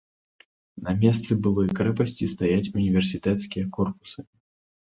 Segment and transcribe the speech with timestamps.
[0.85, 4.19] На месцы былой крэпасці стаяць універсітэцкія корпусы.